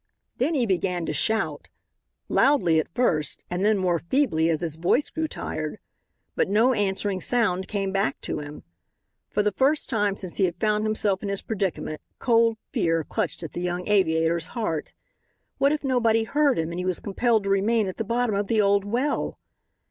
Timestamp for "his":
4.61-4.75, 11.29-11.43